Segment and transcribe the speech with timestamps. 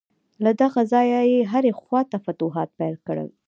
[0.43, 3.29] له دغه ځایه یې هرې خواته فتوحات پیل کړل.